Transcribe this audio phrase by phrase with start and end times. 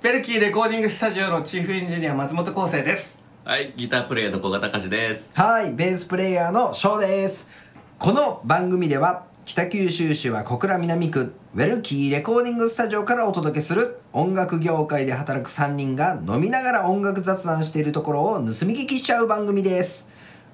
[0.00, 5.32] ベルキーレコーディングスタジオのチーフエンジニア松本康生ですはい、ギタープレイヤーの古賀隆です。
[5.34, 7.48] はい、ベースプレイヤーの翔です。
[7.98, 20.06] この番組では北九州市は小倉南区ウェルキーレコーディングスタジオからお届けする音楽業界で働く3人が飲みながら音楽雑談しているところを盗み聞きしちゃう番組です。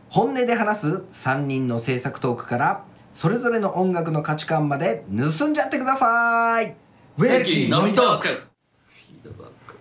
[0.08, 6.76] 本音で話す3人の制作トークからそれぞれの音楽の価値観まで盗んじゃってください。
[7.18, 9.76] ウェルキー飲みトークフィードバック。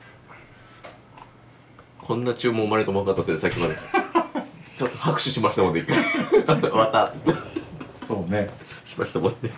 [2.06, 3.78] こんな注文生まれても分かったですね、さっきまで。
[4.78, 6.04] ちょっと拍手しましたもんね、一回。
[6.62, 7.34] 終わったっつって。
[7.96, 8.50] そうね
[8.84, 9.50] しましたもんね。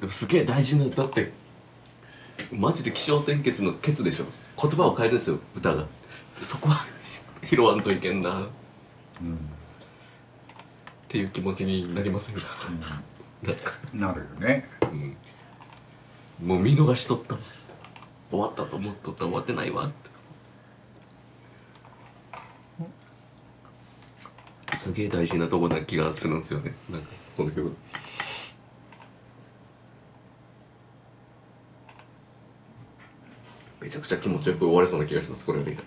[0.00, 1.32] でもすげえ大事な、だって、
[2.52, 4.26] マジで気象転結のケツでしょ。
[4.60, 5.86] 言葉を変えるんですよ、歌が。
[6.42, 6.84] そこは
[7.48, 8.42] 拾わんといけんな。
[8.42, 8.44] っ
[11.08, 12.42] ていう気持ちになりませんか、
[13.42, 14.68] なんかなるよね
[16.42, 17.36] もう見逃しとった
[18.30, 19.86] 終わったと思っとった終わってないわ。
[19.86, 19.90] っ
[24.70, 26.74] てすげえ大事なとこな気がするんですよね。
[26.90, 27.74] なんかこの曲。
[33.80, 35.82] めちゃくちゃ気持ちよく終われそうな気がしますこれでなん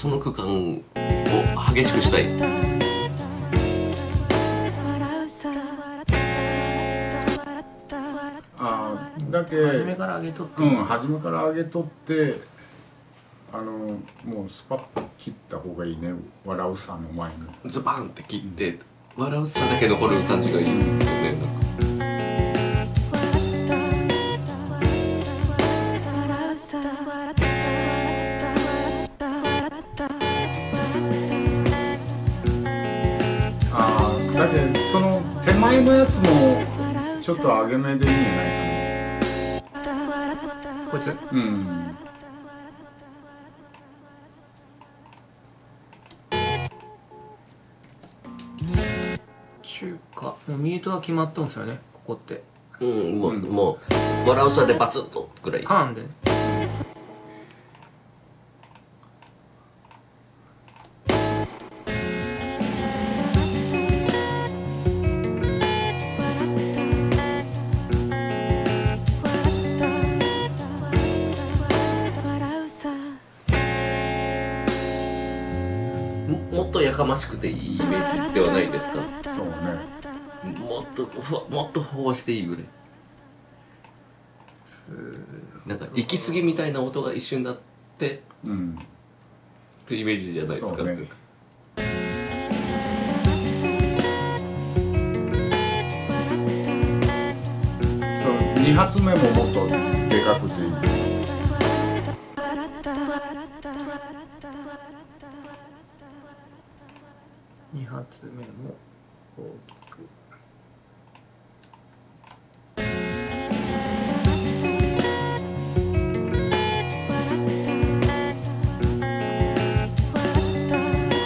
[0.00, 0.80] その区間を
[1.74, 2.22] 激しくしたい。
[8.56, 10.62] あーだけ初めから上げとって。
[10.62, 12.40] うん初めから上げとって
[13.52, 13.72] あの
[14.24, 16.14] もうスパッと切った方がいいね
[16.46, 17.30] 笑うさの前
[17.64, 17.70] に。
[17.70, 18.78] ズバンって切って
[19.18, 21.99] 笑うさだけ残る感じがいいですよね
[35.80, 36.62] 前のやつも
[37.22, 39.62] ちょっと上げ目でいいんじゃない
[40.90, 41.96] こいつかなうん。
[49.62, 52.42] 中華もうミュートは決まったんですよねここって。
[52.80, 53.78] うんもう,、も
[54.26, 55.62] う笑うさでバツッとぐらい。
[55.62, 56.08] パーンでね
[77.40, 78.98] ていいイメージではないですか。
[79.34, 79.52] そうね。
[80.58, 81.08] もっと
[81.48, 82.64] もっと飽和していいぐらい。
[85.66, 87.58] なんか行き過ぎみたいな音が一瞬だっ
[87.98, 88.78] てうん。
[88.78, 90.96] っていうイメージじゃないですかそうね。
[98.22, 99.66] そう2発目ももっと
[100.08, 101.19] でかくていい
[107.90, 108.76] 発目も
[109.36, 110.08] 大きく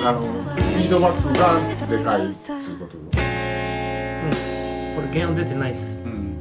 [0.07, 3.11] あのフィードバックがでかいっていうことうん。
[3.11, 3.17] こ
[5.03, 5.99] れ原音出てないっす。
[6.05, 6.35] うん。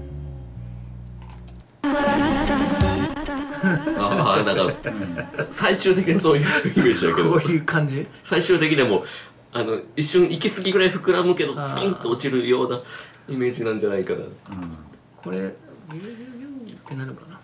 [3.98, 4.74] ああだから
[5.34, 7.32] さ 最終的にそういうイメージだけど。
[7.32, 8.06] こういう感じ。
[8.24, 9.04] 最終的にはもう
[9.56, 12.82] あの一瞬行き過ぎぐらい膨らむけどスキンと落ちるような
[13.30, 14.24] イメージなんじゃないかな。
[15.18, 17.40] これビュービュービューってなるかな？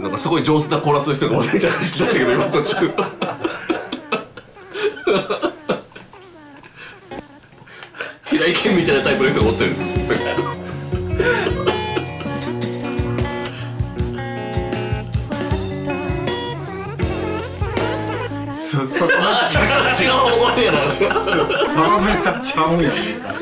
[0.00, 1.68] なんかすごい上手なコーラスの人が踊りた。
[1.68, 2.14] 感じだった。
[2.14, 2.76] けど今途中
[8.26, 8.92] 平井堅みた。
[8.92, 9.70] いなタイプの人がおってる
[19.02, 20.72] そこまで違う方向性な
[21.74, 23.34] バロメーターちゃうんやねんか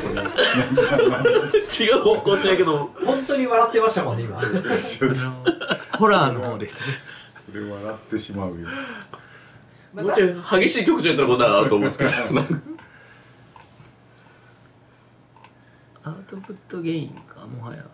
[1.78, 4.40] 違う方向性やけど本当に笑ってましたもんね今。
[5.98, 6.86] ホラーの方でしたね。
[7.46, 8.68] それ笑ってしまうよ
[9.92, 12.10] もうちょい激しい曲調やったこんなあると思うんですけど。
[16.02, 17.84] アウトプットゲインかもはや。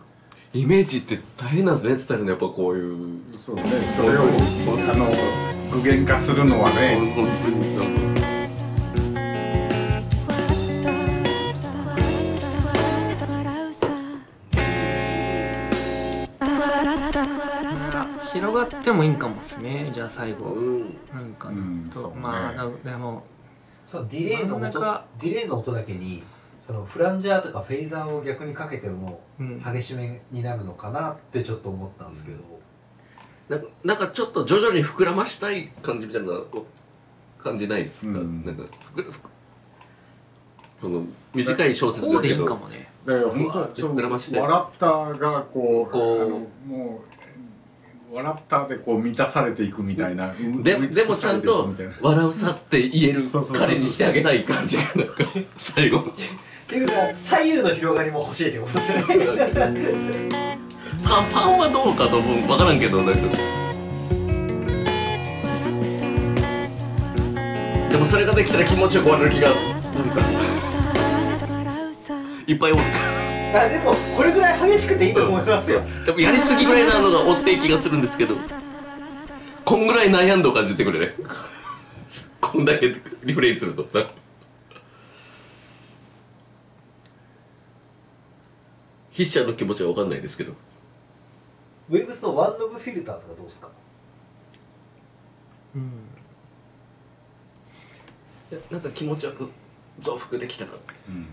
[0.53, 3.19] イメージって大変なんですね伝えるのやっぱこういう。
[3.37, 3.63] そうね。
[3.63, 6.95] それをあの具現化するのはね。
[7.15, 8.07] 本当に
[18.33, 23.23] 広がってもいいんかもですねじゃあ最後うんなんかうんと、そうねまあなでも
[23.85, 26.21] そうディレイの音ディレイの音だけに
[26.67, 29.63] そのフランジャーとかフェイザーを逆にかけてもうん。
[29.63, 32.39] 激しめになるのかなってちょっと思ったんですけど、
[33.47, 36.41] なんかなんかちょっと徐々に膨らましたい感じみたいな
[37.41, 38.43] 感じないですか、うん。
[38.43, 38.63] なんか
[40.81, 42.43] その短い小説ですけど。
[42.43, 42.89] んかもね。
[43.05, 44.37] だから本当そう膨らまして。
[44.37, 46.67] 笑ったがこうこう。
[46.67, 47.01] も
[48.11, 50.33] う笑ったでこう満たされていくみたいな
[50.63, 51.69] ででもちゃんと
[52.01, 53.21] 「笑うさ」って言える
[53.53, 55.03] 彼にしてあげたい感じがな。
[55.03, 55.23] ん か
[55.57, 56.01] 最後
[56.67, 59.03] ていうか左右の広がりも欲しいってことですね
[61.03, 63.21] パパンはどうかと思う分からんけどなんか
[67.89, 70.21] でもそれができたら気持ちよく終わる気がなんか
[72.45, 72.81] いっぱいおる
[73.55, 78.35] あでもこれぐらい激しくていいと思いますよでもやりすぎぐらいなのが追っていい気がするんですけど。
[79.67, 80.99] こんぐらい悩んど感じてくれ。
[81.07, 81.13] ね
[82.39, 83.85] こんだけリフレインすると。
[89.17, 90.53] 筆者の気持ちは分かんないですけど。
[91.89, 93.69] ウェブスのワンノブフィルターとかどうですか？
[95.75, 95.81] うん。
[98.51, 99.49] いやなんか気持ちよく
[99.97, 100.71] 増幅できたら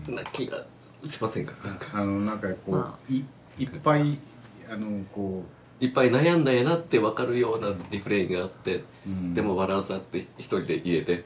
[0.07, 0.15] うん。
[0.15, 0.65] な気が
[1.05, 1.53] しませんか？
[1.63, 1.89] なんか。
[1.93, 3.17] あのなんかこう、まい
[3.59, 4.17] いっぱい
[4.67, 5.43] あのこ
[5.79, 9.33] いっぱい悩んだんやなって分かるようなリフレインがあって、う、うん。
[9.35, 11.25] でも笑うさって一人で言えて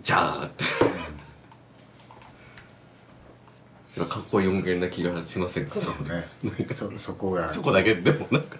[0.00, 0.64] じゃーって
[4.06, 5.72] かっこいい音源な気がしませんか？
[5.72, 6.28] そうね。
[6.74, 7.48] そそこが。
[7.48, 8.56] そこだけでもなんか。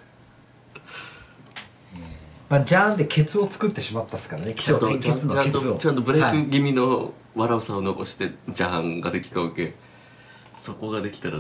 [2.48, 4.54] まあジャーンでケツを作ってしまったっすからね。
[4.54, 6.40] 気象点結のちゃんケツをとちゃんとブレはい。
[6.40, 9.74] イク気味の笑うさを残してジャーンができたわけ。
[10.56, 11.38] そこができたら。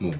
[0.00, 0.12] もう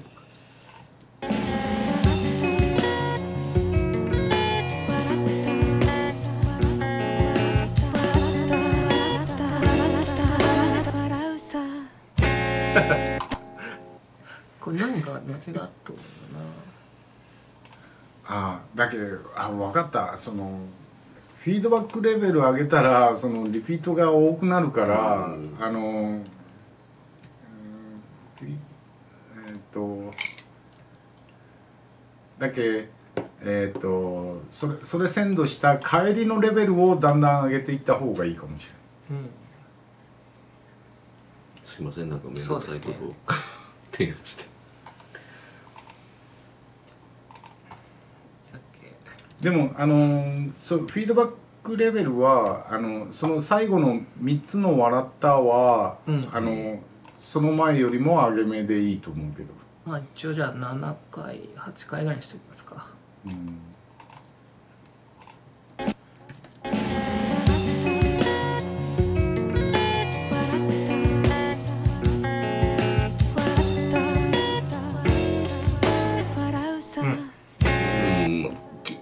[18.85, 20.17] だけどあ分かった。
[20.17, 20.59] その
[21.37, 25.57] フィードバックレベル上げたらそのリピートが多くなるから、うん。
[25.59, 26.21] あの
[28.41, 30.11] えっ、と
[32.39, 32.89] だけ
[33.41, 38.67] えっ、とそれそれ先導した帰りのレベルをだんだん上げていった方がいいかもし
[39.09, 39.23] れない。
[39.23, 39.29] なうん。
[41.75, 43.15] すいませんなんか面倒くさいことを
[43.91, 44.43] 提案して
[48.53, 48.93] やっけ
[49.45, 51.31] でもあのーそうフィードバッ
[51.61, 56.21] クレベルはあのその最後の3つの「笑ったは」うん。
[56.33, 56.79] あの
[57.19, 59.49] その前よりも上げ目でいいと思うけど、
[59.85, 62.87] まあ一応じゃあ7回8回ぐらいにしておきますか。
[63.25, 63.59] うん、うん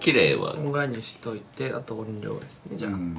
[0.04, 0.52] 綺麗は。
[0.52, 3.14] こんぐらいにしといてあと音量ですねじゃあ、うん。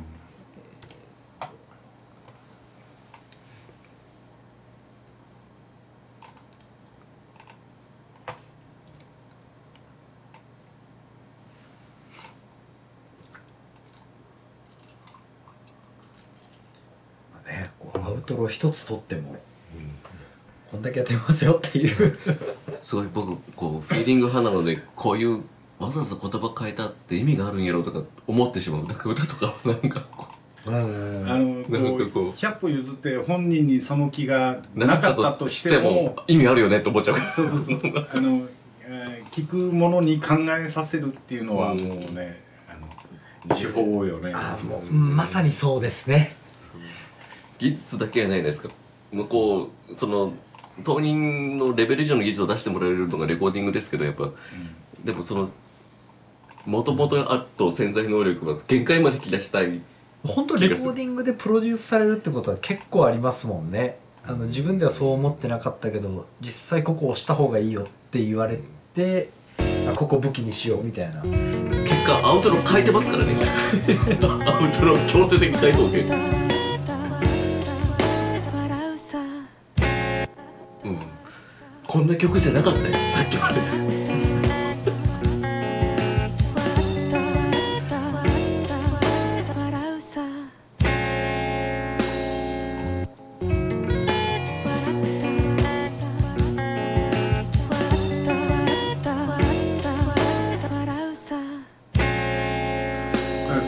[17.48, 19.38] ねこうアウトロ一つ取っても、
[20.70, 22.14] こんだけやってますよっていう。
[22.84, 25.42] すごい僕こうフィーリング派なのでこういう
[25.80, 28.86] わざわざ言葉変えたって意味があるんやろうとか思ってしまう。
[28.86, 30.28] なんか歌とかはなんかこ
[30.68, 30.88] あの
[31.70, 32.24] なんかここう。
[32.28, 37.18] う100歩譲って本人にその気がうななかかったとししててもも意味あるよねって思っちゃう。
[37.36, 37.80] そうそうそう。
[38.12, 38.42] あの、
[38.82, 41.78] えー聞くものに考えさせるっていうのはもう
[42.14, 44.34] ね、あの地方よね。
[44.92, 46.38] まさにそうですね。
[47.60, 48.70] 技術だけはないですか。
[49.12, 50.32] 向こうその
[50.84, 54.30] 当人のレベル以上の技術を出してもらえるのがレコーディングですけどやっぱ
[55.04, 55.50] でもその
[56.66, 59.82] もともとあっと潜在能力は限界まで引き出したい
[60.24, 64.00] 本当レコーディングでプロデュースされるってことは結構ありますもんね。
[64.28, 68.60] あの自分ではそう思ってなかったけど実際ここ押した方がいいよって言われ
[68.96, 69.30] て
[69.88, 71.22] あここ武器にしようみたいな。
[71.22, 73.36] 結かアウトロ変えてますからね。
[74.48, 76.02] アウトロ強制的に変えとけ
[80.90, 81.00] うん。
[81.88, 82.96] こんな曲じゃなかったよ。
[83.12, 84.05] さっきまで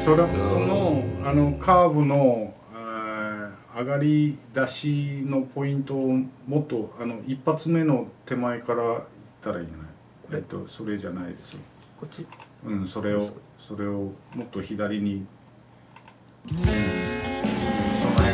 [0.08, 0.30] それそ
[0.62, 2.54] のあのカーブの
[3.78, 9.02] 上がり出しのポイントをもっとあの一発目の手前からいっ
[9.42, 9.88] たらいいんじゃない？
[10.32, 11.58] えっとそれじゃないです
[12.00, 12.26] こっち？
[12.66, 15.26] うんそれをそれをもっと左に、うん、
[16.56, 16.64] そ
[18.08, 18.32] の辺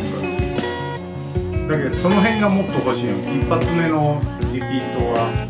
[1.57, 4.21] からだけどその辺がもっと欲しいよ一発目の
[4.53, 5.47] リピートは。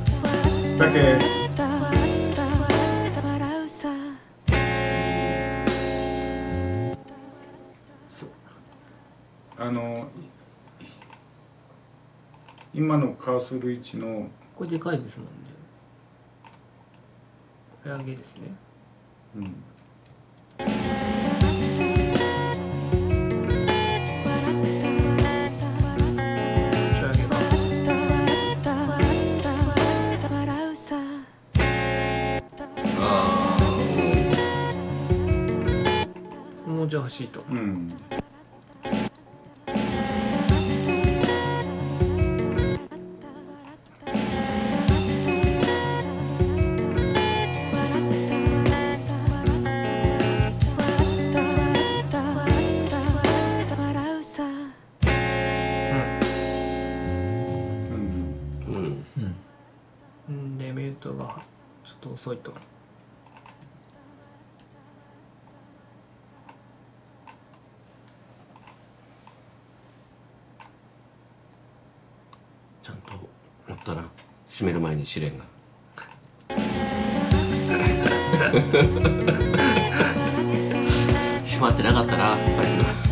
[0.80, 1.43] だけ
[9.64, 10.10] あの
[10.82, 10.88] い
[12.74, 14.28] 今のカーソル位置の
[14.58, 15.32] これでかいですもんね。
[17.72, 18.54] これ上げですね。
[19.38, 19.44] うん。
[36.76, 37.42] もうじゃあ欲しいと。
[37.50, 38.23] うんうん
[62.34, 62.54] いと
[72.82, 73.12] ちゃんと
[73.68, 74.04] 持ったら
[74.50, 75.46] 閉める前に試練が。
[81.44, 83.03] 閉まってなかったなさっ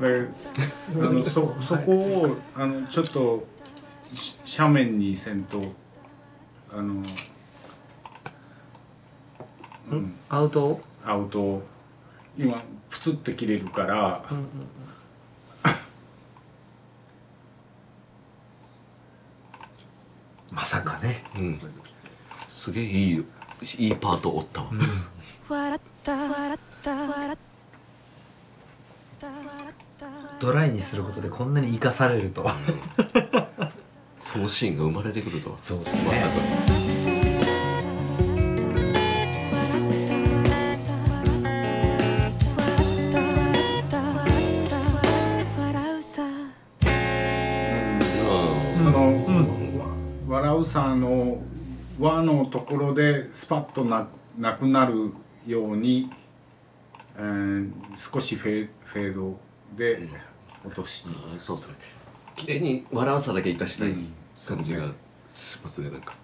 [0.00, 0.06] あ
[0.94, 3.46] のそそこをあのちょっと
[4.14, 5.62] し斜面にせんと
[6.72, 7.02] あの、
[9.90, 10.80] うん、アウト？
[11.04, 11.62] アウト
[12.38, 14.46] 今プツって切れるからうんうん
[20.50, 21.22] まさかね。
[21.36, 21.60] うん。
[22.48, 23.24] すげえいい
[23.78, 24.68] いいパートおったわ、
[30.40, 32.42] ドライにすることでこんなに生かされると。
[32.44, 32.54] は
[34.18, 35.50] そのシーンが生まれてくると。
[35.52, 36.34] はそうですまさか
[46.86, 46.88] う
[47.90, 48.74] ん。
[48.74, 49.26] その、
[49.78, 51.42] わ笑うさの
[51.98, 55.12] 輪のところでスパッとななくなる
[55.46, 56.08] ように、
[57.18, 59.38] えー少しフェフェード
[59.76, 60.29] で
[60.64, 61.74] 落として、そうですね。
[62.36, 64.14] 綺麗に笑わさだけ生かしたいうん。
[64.46, 64.86] 感じが
[65.28, 66.14] しますねなんか。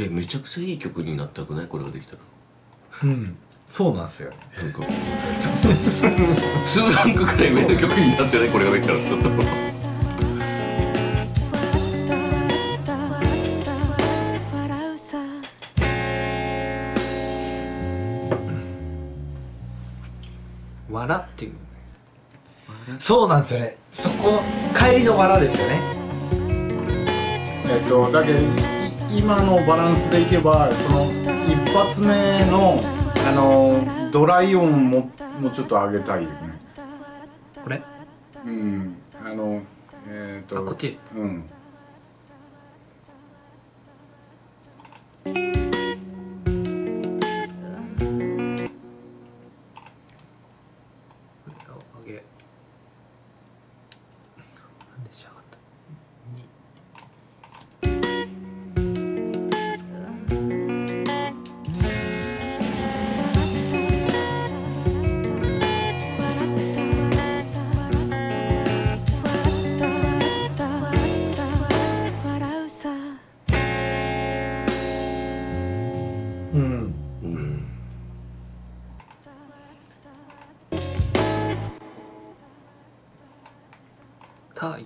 [0.00, 1.66] えめちゃくちゃいい曲になったくない？
[1.66, 2.20] これができたら
[3.02, 3.36] うん
[3.68, 4.30] そうなんですよ。
[4.30, 9.28] ねなんか2ランクくらい上の曲になってないこれができたらちょっと。
[20.90, 21.52] 笑っていう
[22.98, 23.76] そうなんですよね。
[23.92, 24.40] そこ
[24.76, 25.80] 帰りの藁ですよね。
[27.70, 28.42] えっとだけどい
[29.18, 31.04] 今のバランスでいけばその
[31.46, 32.80] 一発目の
[33.26, 35.10] あのドライ音も
[35.40, 36.36] もうちょっと上げたいよね。
[37.62, 37.82] これ？
[38.44, 38.96] うん。
[39.24, 39.62] あの
[40.08, 40.98] えっ、とあこっち。
[41.14, 41.44] うん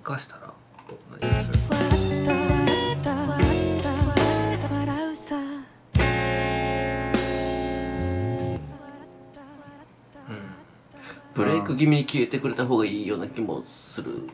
[0.03, 0.53] かしたら。
[0.89, 1.59] こう何する
[11.35, 14.33] ブレイク気味に消えてくれた方がいいような気もするんだ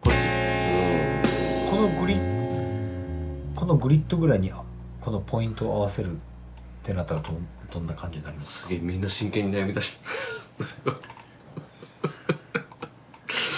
[0.00, 0.16] こっち
[1.68, 2.14] このグリ
[3.56, 4.62] このグリッドぐらいにあ
[5.00, 6.18] このポイントを合わせるっ
[6.84, 10.06] てなったらどんどんな感じになりますすげえみんな真剣に悩み出して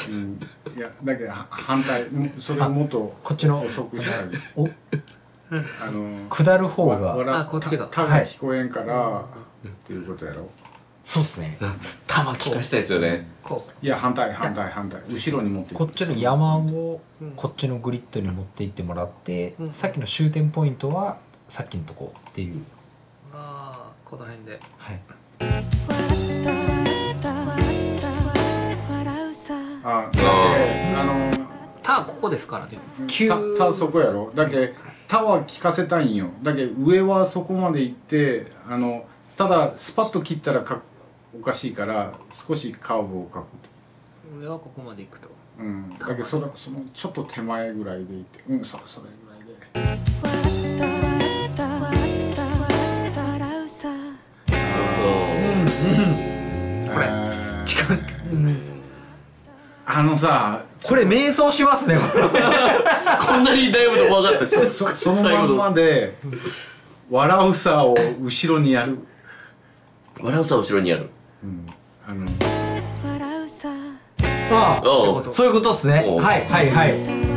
[0.08, 0.40] うん。
[0.76, 2.02] いやだけどは反対。
[2.04, 4.68] うんそれをもっとこっちの遅くしたりお
[5.80, 7.87] あの下る方わがあこっちが。
[7.87, 9.25] たたが聞こえんから、
[9.66, 10.49] っていうことやろ。
[11.04, 11.56] そうっすね。
[12.06, 13.28] 玉聞かしたいですよね。
[13.42, 15.00] こいや反対反対反対。
[15.08, 15.78] 後ろに持っていく。
[15.78, 17.32] こっちの山をうん。
[17.32, 19.73] こっちのグリッドに持っていってもらって、うん。
[19.73, 21.18] さっきの終点ポイントは
[21.49, 22.64] さっきのとこっていう
[24.06, 24.60] この辺で。
[24.78, 25.00] はい。
[29.82, 30.20] あだけ
[30.96, 31.30] あの
[31.82, 32.78] 「た」ここですからね。
[33.08, 33.28] 急。
[33.28, 34.30] たたそこやろ？
[34.32, 34.75] だけ
[35.08, 36.28] たは聞かせたいんよ。
[36.44, 40.82] だけ上はそこまで行ってあのただスパッと切ったらか
[41.36, 43.44] おかしいから少しカーブを描くと。
[44.38, 45.28] 上はここまで行くと。
[45.58, 45.90] うん。
[45.98, 48.44] だけどそのそのちょっと手前ぐらいでいって。
[48.48, 49.96] うんそそれぐらい
[50.28, 50.36] で
[55.87, 57.07] これ。
[57.07, 57.64] えー。
[57.64, 57.99] 近い、
[58.33, 58.57] うん。
[59.88, 61.99] あのさこれ瞑想しますね。
[63.21, 66.16] こんなに悩むと思わなかったですそそのまんまで
[67.11, 68.99] 笑うさを後ろにやる、
[70.21, 71.09] 笑うさ後ろにある。
[71.43, 71.66] うん、
[72.07, 72.26] あの。
[74.52, 75.33] ああ。
[75.33, 75.73] そういうこと。
[75.73, 76.05] ですね。
[76.20, 77.36] はいはいはい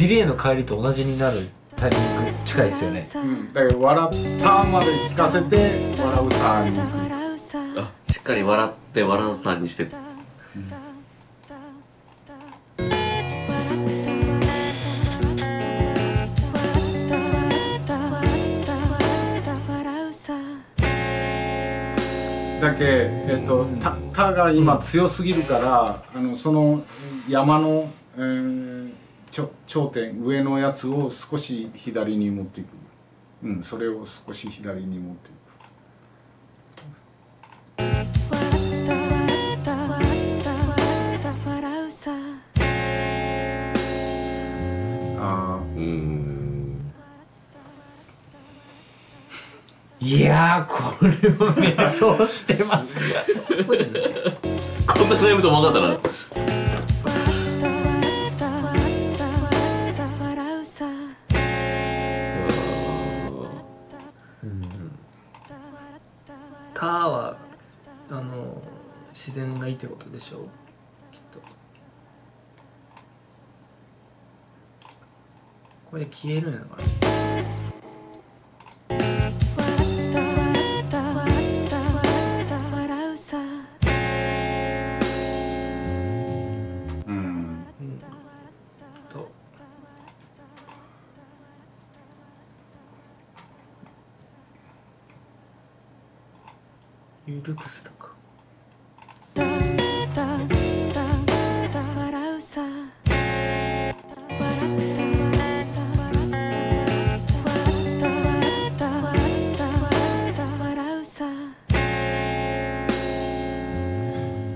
[0.00, 1.96] ディレイの帰りと同じになるタイミ
[2.30, 3.06] ング近いですよね。
[3.16, 5.56] うん、だけど笑ったまで聞かせて
[6.02, 6.80] 笑うさに。
[7.78, 9.84] あしっかり笑って笑うさにして。
[22.62, 26.84] だけえっと「た」たが今強すぎるから、あのその
[27.28, 28.99] 山の、えー
[29.30, 32.68] ちょ頂点上のやつを少し左に持っていく。
[33.44, 35.40] うんそれを少し左に持っていく。
[45.22, 45.80] あうー。
[45.80, 46.92] ん。
[50.00, 51.08] いやーこれ
[51.46, 52.98] は瞑想してます。
[54.86, 56.04] こんな悩むと思わなかった
[56.46, 56.50] な
[66.80, 67.36] 「た」は
[68.10, 68.62] あの
[69.12, 70.38] 自然がいいってことでしょ？
[70.38, 70.48] う
[71.12, 71.40] きっと。
[75.90, 77.59] これ消えるんやから
[97.40, 98.08] 緩くするか。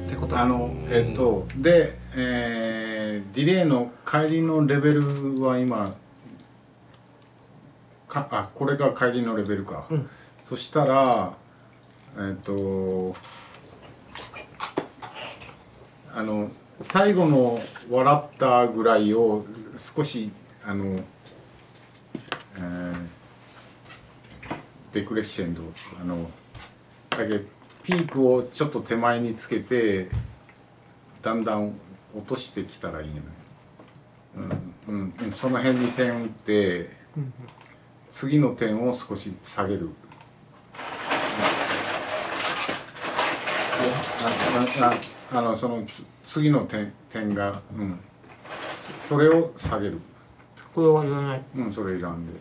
[0.07, 5.97] ってことあのえっとで、えーディレイの帰りのレベルは今
[8.07, 10.09] かあこれが帰りのレベルか、うん
[10.44, 11.33] そしたら
[12.18, 13.14] えっと
[16.14, 16.50] あの
[16.81, 19.44] 最後の笑ったぐらいを
[19.77, 20.31] 少し
[20.64, 20.98] あの、
[22.57, 23.14] えー
[24.94, 25.62] デクレッシェンド
[26.00, 26.31] あの
[27.11, 27.44] だけ
[27.83, 30.09] ピークをちょっと手前につけて
[31.20, 31.74] だんだん
[32.16, 33.22] 落としてきたらいいね、
[34.88, 36.90] うんうんうん、その辺に点打って
[38.09, 39.90] 次の点を少し下げる
[45.33, 45.85] あのその
[46.25, 47.99] 次の点点が、うん、
[49.01, 50.01] それを下げる。
[50.75, 51.43] これはいらない。
[51.57, 52.33] うんそれいらんで。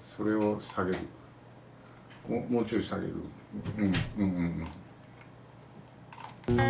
[0.00, 0.98] それを下げる。
[2.28, 3.12] ももうちょい下げる、
[3.78, 4.64] うん、うんうん
[6.48, 6.62] うん。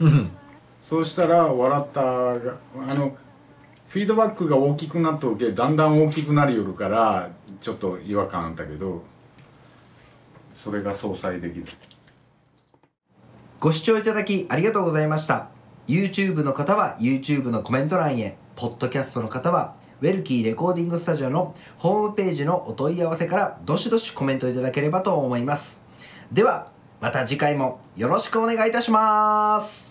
[0.00, 0.30] うん、
[0.80, 2.56] そうしたら笑ったが
[2.88, 3.16] あの
[3.88, 9.02] フィードバックが大きくなっとるけだんだん大きくなりよるからちょっと違和感あったけど
[10.54, 11.64] それが相殺できる。
[13.60, 15.48] ご視聴いただきありがとうございました。
[15.88, 18.36] YouTube の方は YouTube のコメント欄へ。
[18.56, 25.80] ポッドキャストの方はウェルキーレコーディングスタジオのホームページのお問い合わせからどしどしコメントいただければと思います。
[26.30, 29.87] ではまた次回もよろしくお願いいたします。